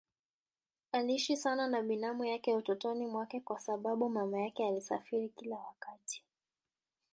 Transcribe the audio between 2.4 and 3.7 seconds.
utotoni mwake kwa